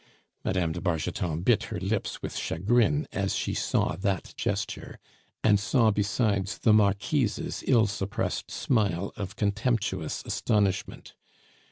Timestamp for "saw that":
3.53-4.33